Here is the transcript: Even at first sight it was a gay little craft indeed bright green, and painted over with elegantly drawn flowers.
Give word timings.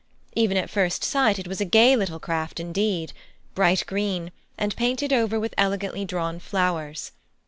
Even 0.33 0.57
at 0.57 0.67
first 0.67 1.03
sight 1.03 1.37
it 1.37 1.47
was 1.47 1.61
a 1.61 1.63
gay 1.63 1.95
little 1.95 2.19
craft 2.19 2.59
indeed 2.59 3.13
bright 3.53 3.83
green, 3.85 4.31
and 4.57 4.75
painted 4.75 5.13
over 5.13 5.39
with 5.39 5.53
elegantly 5.59 6.05
drawn 6.05 6.39
flowers. 6.39 7.11